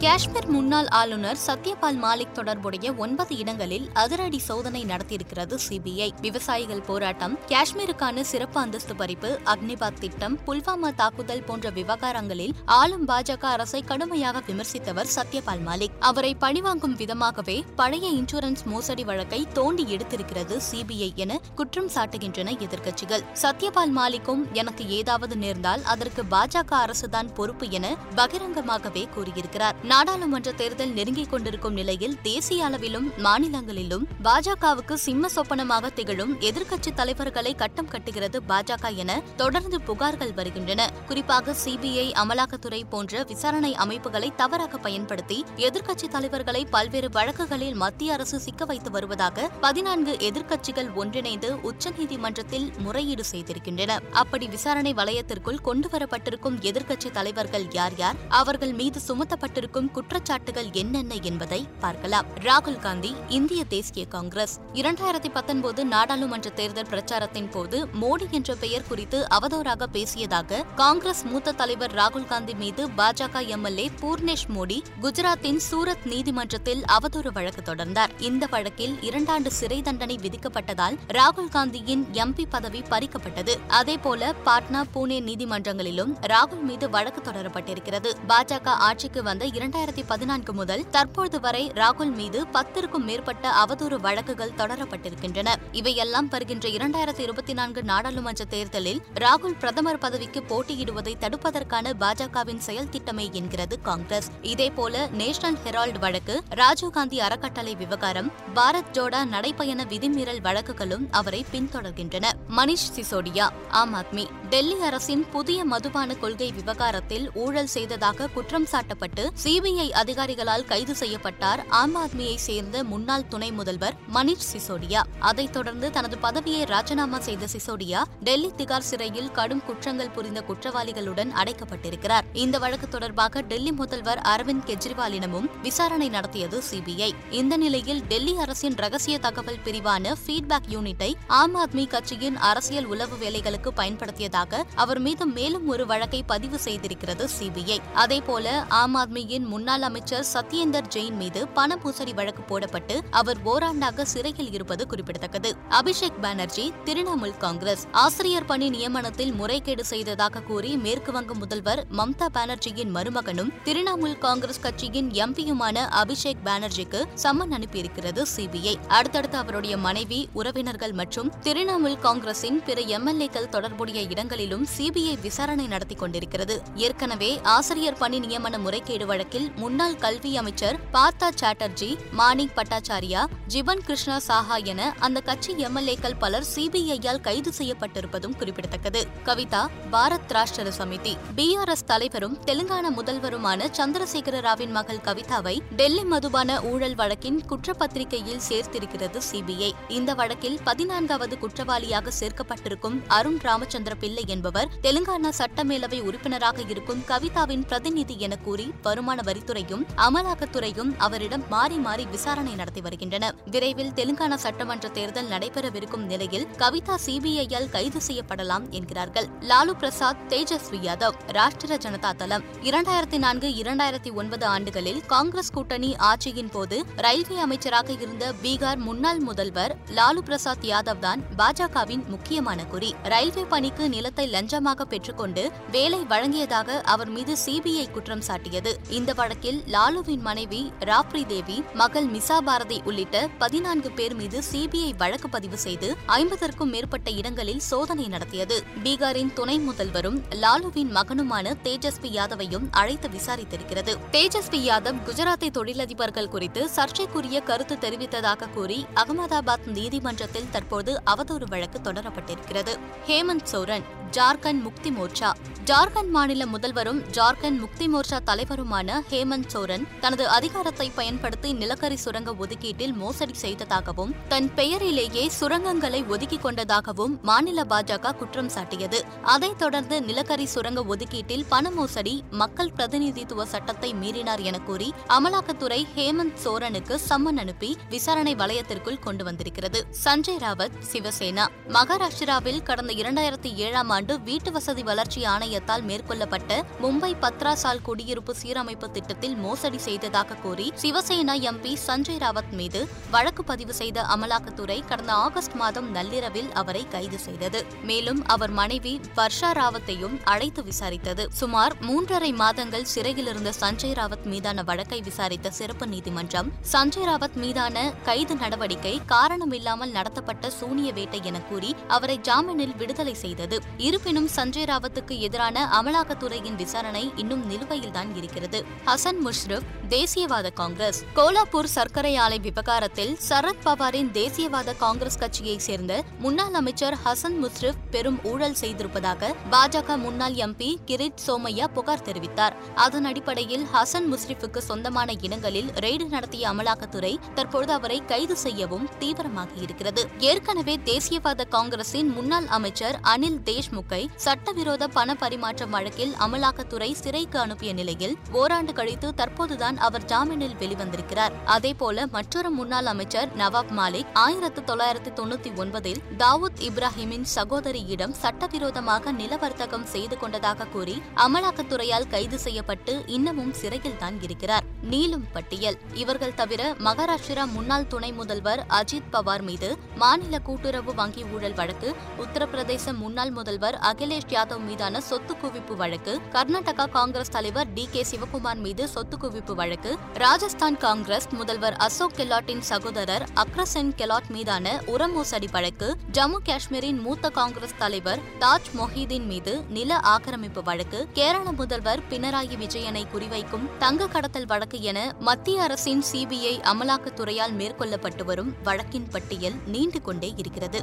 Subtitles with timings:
[0.00, 6.10] காஷ்மீர் முன்னாள் ஆளுநர் சத்யபால் மாலிக் தொடர்புடைய ஒன்பது இடங்களில் அதிரடி சோதனை நடத்தியிருக்கிறது சிபிஐ.
[6.20, 13.82] விவசாயிகள் போராட்டம் காஷ்மீருக்கான சிறப்பு அந்தஸ்து பறிப்பு அக்னிபாத் திட்டம் புல்வாமா தாக்குதல் போன்ற விவகாரங்களில் ஆளும் பாஜக அரசை
[13.82, 15.98] கடுமையாக விமர்சித்தவர் சத்யபால் மாலிக்.
[15.98, 23.24] அவரை பழிவாங்கும் விதமாகவே பழைய இன்சூரன்ஸ் மோசடி வழக்கை தோண்டி எடுத்திருக்கிறது சிபிஐ என குற்றம் சாட்டுகின்றன எதிர்க்கட்சிகள்.
[23.42, 29.88] சத்யபால் மாலிக்கும் எனக்கு ஏதாவது நேர்ந்தால் அதற்கு பாஜக அரசுதான் பொறுப்பு என பகிரங்கமாகவே கூறியிருக்கிறார்.
[29.90, 37.88] நாடாளுமன்ற தேர்தல் நெருங்கிக் கொண்டிருக்கும் நிலையில் தேசிய அளவிலும் மாநிலங்களிலும் பாஜகவுக்கு சிம்ம சொப்பனமாக திகழும் எதிர்க்கட்சி தலைவர்களை கட்டம்
[37.88, 40.90] கட்டுகிறது பாஜக என தொடர்ந்து புகார்கள் வருகின்றன.
[41.06, 48.64] குறிப்பாக சிபிஐ அமலாக்கத்துறை போன்ற விசாரணை அமைப்புகளை தவறாக பயன்படுத்தி எதிர்க்கட்சி தலைவர்களை பல்வேறு வழக்குகளில் மத்திய அரசு சிக்க
[48.64, 53.98] வைத்து வருவதாக பதினான்கு எதிர்க்கட்சிகள் ஒன்றிணைந்து உச்சநீதிமன்றத்தில் முறையீடு செய்திருக்கின்றன.
[54.12, 58.16] அப்படி விசாரணை வலயத்திற்குள் கொண்டுவரப்பட்டிருக்கும் எதிர்க்கட்சி தலைவர்கள் யார் யார்?
[58.28, 62.26] அவர்கள் மீது சுமத்தப்பட்டிருக்கும் குற்றச்சாட்டுகள் என்னென்ன என்பதை பார்க்கலாம்.
[62.40, 64.60] ராகுல் காந்தி இந்திய தேசிய காங்கிரஸ்.
[64.74, 71.94] இரண்டாயிரத்தி பத்தொன்பது நாடாளுமன்ற தேர்தல் பிரச்சாரத்தின் போது மோடி என்ற பெயர் குறித்து அவதூறாக பேசியதாக காங்கிரஸ் மூத்த தலைவர்
[71.94, 78.08] ராகுல் காந்தி மீது பாஜக எம்எல்ஏ பூர்ணேஷ் மோடி குஜராத்தின் சூரத் நீதிமன்றத்தில் அவதூறு வழக்கு தொடர்ந்தார்.
[78.18, 83.56] இந்த வழக்கில் இரண்டாண்டு சிறை தண்டனை விதிக்கப்பட்டதால் ராகுல் காந்தியின் எம்பி பதவி பறிக்கப்பட்டது.
[83.68, 88.12] அதேபோல பாட்னா புனே நீதிமன்றங்களிலும் ராகுல் மீது வழக்கு தொடரப்பட்டிருக்கிறது.
[88.28, 94.52] பாஜக ஆட்சிக்கு வந்த இரண்டு இரண்டாயிரத்தி பதினான்கு முதல் தற்போது வரை ராகுல் மீது பத்திற்கும் மேற்பட்ட அவதூறு வழக்குகள்
[94.56, 95.48] தொடரப்பட்டிருக்கின்றன.
[95.72, 103.30] இவையெல்லாம் வருகின்ற இரண்டாயிரத்தி இருபத்தி நான்கு நாடாளுமன்ற தேர்தலில் ராகுல் பிரதமர் பதவிக்கு போட்டியிடுவதை தடுப்பதற்கான பாஜகவின் செயல் திட்டமே
[103.30, 104.30] என்கிறது காங்கிரஸ்.
[104.42, 112.26] இதேபோல நேஷனல் ஹெரால்டு வழக்கு ராஜீவ்காந்தி அறக்கட்டளை விவகாரம் பாரத் ஜோடா நடைபயண விதிமீறல் வழக்குகளும் அவரை பின்தொடர்கின்றன.
[112.56, 114.26] மணிஷ் சிசோடியா ஆம் ஆத்மி.
[114.50, 121.66] டெல்லி அரசின் புதிய மதுபான கொள்கை விவகாரத்தில் ஊழல் செய்ததாக குற்றம் சாட்டப்பட்டு சி சிபிஐ அதிகாரிகளால் கைது செய்யப்பட்டார்.
[121.68, 125.02] ஆம் ஆத்மியை சேர்ந்த முன்னாள் துணை முதல்வர் மணிஷ் சிசோடியா.
[125.18, 132.20] அதைத் தொடர்ந்து தனது பதவியை ராஜினாமா செய்த சிசோடியா டெல்லி திகார் சிறையில் கடும் குற்றங்கள் புரிந்த குற்றவாளிகளுடன் அடைக்கப்பட்டிருக்கிறார்.
[132.32, 137.12] இந்த வழக்கு தொடர்பாக டெல்லி முதல்வர் அரவிந்த் கெஜ்ரிவாலிடமும் விசாரணை நடத்தியது சிபிஐ.
[137.30, 143.68] இந்த நிலையில் டெல்லி அரசின் ரகசிய தகவல் பிரிவான ஃபீட்பேக் யூனிட்டை ஆம் ஆத்மி கட்சியின் அரசியல் உளவு வேலைகளுக்கு
[143.68, 147.78] பயன்படுத்தியதாக அவர் மீது மேலும் ஒரு வழக்கை பதிவு செய்திருக்கிறது சிபிஐ.
[147.94, 151.78] அதேபோல ஆம் ஆத்மியின் முன்னாள் அமைச்சர் சத்யேந்தர் ஜெயின் மீது பண
[152.14, 155.56] வழக்கு போடப்பட்டு அவர் ஓராண்டாக சிறையில் இருப்பது குறிப்பிடத்தக்கது.
[155.68, 163.52] அபிஷேக் பானர்ஜி திரிணாமுல் காங்கிரஸ் ஆசிரியர் பணி நியமனத்தில் முறைகேடு செய்ததாக கூறி மேற்குவங்க முதல்வர் மம்தா பானர்ஜியின் மருமகனும்
[163.64, 168.74] திரிணாமுல் காங்கிரஸ் கட்சியின் எம்பியுமான அபிஷேக் பானர்ஜிக்கு சம்மன் அனுப்பியிருக்கிறது சிபிஐ.
[168.88, 176.62] அடுத்தடுத்து அவருடைய மனைவி உறவினர்கள் மற்றும் திரிணாமுல் காங்கிரசின் பிற எம்எல்ஏக்கள் தொடர்புடைய இடங்களிலும் சிபிஐ விசாரணை நடத்தி கொண்டிருக்கிறது.
[176.74, 183.82] ஏற்கனவே ஆசிரியர் பணி நியமன முறைகேடு வழக்கு வழக்கில் முன்னாள் கல்வி அமைச்சர் பார்த்தா சாட்டர்ஜி மாணிக் பட்டாச்சாரியா ஜிபன்
[183.86, 189.00] கிருஷ்ணா சாஹா என அந்த கட்சி எம்எல்ஏக்கள் பலர் சிபிஐயால் கைது செய்யப்பட்டிருப்பதும் குறிப்பிடத்தக்கது.
[189.24, 189.60] கவிதா
[189.92, 191.12] பாரத் ராஷ்டிர சமிதி.
[191.36, 199.70] பிஆர்எஸ் தலைவரும் தெலுங்கானா முதல்வருமான சந்திரசேகர ராவின் மகள் கவிதாவை டெல்லி மதுபான ஊழல் வழக்கின் குற்றப்பத்திரிகையில் சேர்த்திருக்கிறது சிபிஐ.
[199.88, 208.18] இந்த வழக்கில் பதினான்காவது குற்றவாளியாக சேர்க்கப்பட்டிருக்கும் அருண் ராமச்சந்திர பிள்ளை என்பவர் தெலுங்கானா சட்டமேலவை உறுப்பினராக இருக்கும் கவிதாவின் பிரதிநிதி
[208.18, 213.34] என கூறி வருமான வரித்துறையும் அமலாக்கத்துறையும் அவரிடம் மாறி மாறி விசாரணை நடத்தி வருகின்றன.
[213.50, 219.26] விரைவில் தெலுங்கானா சட்டமன்ற தேர்தல் நடைபெறவிருக்கும் நிலையில் கவிதா சிபிஐயால் கைது செய்யப்படலாம் என்கிறார்கள்.
[219.40, 222.44] லாலு பிரசாத் தேஜஸ்வி யாதவ் ராஷ்டிர ஜனதா தளம்.
[222.62, 229.76] இரண்டாயிரத்தி நான்கு இரண்டாயிரத்தி ஒன்பது ஆண்டுகளில் காங்கிரஸ் கூட்டணி ஆட்சியின் போது ரயில்வே அமைச்சராக இருந்த பீகார் முன்னாள் முதல்வர்
[229.94, 232.94] லாலு பிரசாத் யாதவ் தான் பாஜகவின் முக்கியமான குறி.
[233.02, 238.72] ரயில்வே பணிக்கு நிலத்தை லஞ்சமாக பெற்றுக்கொண்டு வேலை வழங்கியதாக அவர் மீது சிபிஐ குற்றம் சாட்டியது.
[238.88, 245.28] இந்த வழக்கில் லாலுவின் மனைவி ராப்ரி தேவி மகள் மிசா பாரதி உள்ளிட்ட பதினான்கு பேர் மீது சிபிஐ வழக்கு
[245.28, 248.62] பதிவு செய்து ஐம்பதற்கும் மேற்பட்ட இடங்களில் சோதனை நடத்தியது.
[248.84, 253.96] பீகாரின் துணை முதல்வரும் லாலுவின் மகனுமான தேஜஸ்வி யாதவையும் அழைத்து விசாரித்திருக்கிறது.
[254.12, 262.76] தேஜஸ்வி யாதவ் குஜராத்தை தொழிலதிபர்கள் குறித்து சர்ச்சைக்குரிய கருத்து தெரிவித்ததாக கூறி அகமதாபாத் நீதிமன்றத்தில் தற்போது அவதூறு வழக்கு தொடரப்பட்டிருக்கிறது.
[263.06, 265.32] ஹேமந்த் சோரன் ஜார்க்கண்ட் முக்தி மோர்ச்சா.
[265.70, 272.92] ஜார்க்கண்ட் மாநில முதல்வரும் ஜார்க்கண்ட் முக்தி மோர்ச்சா தலைவருமான ஹேமந்த் சோரன் தனது அதிகாரத்தை பயன்படுத்தி நிலக்கரி சுரங்க ஒதுக்கீட்டில்
[272.92, 279.02] மோசடி செய்ததாகவும் தன் பெயரிலேயே சுரங்கங்களை ஒதுக்கிக் கொண்டதாகவும் மாநில பாஜக குற்றம் சாட்டியது.
[279.22, 286.36] அதைத் தொடர்ந்து நிலக்கரி சுரங்க ஒதுக்கீட்டில் பண மோசடி மக்கள் பிரதிநிதித்துவ சட்டத்தை மீறினார் என கூறி அமலாக்கத்துறை ஹேமந்த்
[286.44, 289.86] சோரனுக்கு சம்மன் அனுப்பி விசாரணை வளையத்திற்குள் கொண்டு வந்திருக்கிறது.
[290.04, 291.46] சஞ்சய் ராவத் சிவசேனா.
[291.68, 295.24] மகாராஷ்டிராவில் கடந்த இரண்டாயிரத்தி ஏழாம் ஆண்டு வீட்டு வசதி வளர்ச்சி
[295.60, 296.52] ஆணையத்தால் மேற்கொள்ளப்பட்ட
[296.82, 302.80] மும்பை பத்ராசால் குடியிருப்பு சீரமைப்பு திட்டத்தில் மோசடி செய்ததாக கூறி சிவசேனா எம்பி சஞ்சய் ராவத் மீது
[303.10, 307.60] வழக்கு பதிவு செய்த அமலாக்கத்துறை கடந்த ஆகஸ்ட் மாதம் நள்ளிரவில் அவரை கைது செய்தது.
[307.82, 311.26] மேலும் அவர் மனைவி வர்ஷா ராவத்தையும் அழைத்து விசாரித்தது.
[311.40, 317.76] சுமார் மூன்றரை மாதங்கள் சிறையில் இருந்த சஞ்சய் ராவத் மீதான வழக்கை விசாரித்த சிறப்பு நீதிமன்றம் சஞ்சய் ராவத் மீதான
[318.02, 323.56] கைது நடவடிக்கை காரணமில்லாமல் நடத்தப்பட்ட சூனிய வேட்டை என கூறி அவரை ஜாமீனில் விடுதலை செய்தது.
[323.88, 328.64] இருப்பினும் சஞ்சய் ராவத்துக்கு எதிரான அமலாக்கத்துறையின் விசாரணை இன்னும் நிலுவையில்தான் இருக்கிறது.
[328.86, 331.04] ஹசன் முஷ்ரப் தேசியவாத காங்கிரஸ்.
[331.14, 338.18] கோலாப்பூர் சர்க்கரை ஆலை விவகாரத்தில் சரத் பவாரின் தேசியவாத காங்கிரஸ் கட்சியை சேர்ந்த முன்னாள் அமைச்சர் ஹசன் முஷ்ரப் பெரும்
[338.22, 342.52] ஊழல் செய்திருப்பதாக பாஜக முன்னாள் எம்பி கிரிட் சோமையா புகார் தெரிவித்தார்.
[342.74, 350.04] அதன் அடிப்படையில் ஹசன் முஸ்ரிஃபுக்கு சொந்தமான இடங்களில் ரெய்டு நடத்திய அமலாக்கத்துறை தற்பொழுது அவரை கைது செய்யவும் தீவிரமாகியிருக்கிறது.
[350.18, 358.14] ஏற்கனவே தேசியவாத காங்கிரசின் முன்னாள் அமைச்சர் அனில் தேஷ்முக்கை சட்டவிரோத பண பரிமாற்றம் வழக்கில் அமலாக்கத்துறை சிறைக்கு அனுப்பிய நிலையில்
[358.32, 361.34] ஓராண்டு கழித்து தற்போதுதான் அவர் ஜாமீனில் வெளிவந்திருக்கிறார்.
[361.44, 369.36] அதேபோல மற்றொரு முன்னாள் அமைச்சர் நவாப் மாலிக் ஆயிரத்து தொள்ளாயிரத்து தொண்ணூத்தி ஒன்பதில் தாவூத் இப்ராஹிமின் சகோதரியிடம் சட்டவிரோதமாக நில
[369.36, 374.66] வர்த்தகம் செய்து கொண்டதாக கூறி அமலாக்கத்துறையால் கைது செய்யப்பட்டு இன்னமும் சிறையில் தான் இருக்கிறார்.
[374.90, 375.78] நீளும் பட்டியல்.
[375.94, 382.96] இவர்கள் தவிர மகாராஷ்டிரா முன்னாள் துணை முதல்வர் அஜித் பவார் மீது மாநில கூட்டுறவு வங்கி ஊழல் வழக்கு உத்தரப்பிரதேச
[382.96, 388.84] முன்னாள் முதல்வர் அகிலேஷ் யாதவ் மீதான சொத்து குவிப்பு வழக்கு கர்நாடகா காங்கிரஸ் தலைவர் டி கே சிவகுமார் மீது
[388.92, 389.90] சொத்து குவிப்பு வழக்கு
[390.22, 397.30] ராஜஸ்தான் காங்கிரஸ் முதல்வர் அசோக் கெலாட்டின் சகோதரர் அக்ரசென் கெலாட் மீதான உர மோசடி வழக்கு ஜம்மு காஷ்மீரின் மூத்த
[397.30, 404.50] காங்கிரஸ் தலைவர் தாஜ் மொஹிதீன் மீது நில ஆக்கிரமிப்பு வழக்கு கேரள முதல்வர் பினராயி விஜயனை குறிவைக்கும் தங்க கடத்தல்
[404.54, 404.98] வழக்கு என
[405.30, 410.82] மத்திய அரசின் சிபிஐ அமலாக்கத்துறையால் மேற்கொள்ளப்பட்டு வரும் வழக்கின் பட்டியல் நீண்டு கொண்டே இருக்கிறது.